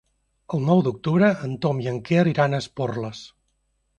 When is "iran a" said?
2.33-2.61